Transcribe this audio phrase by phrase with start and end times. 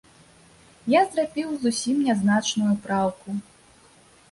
[0.93, 3.39] Я зрабіў зусім нязначную праўку.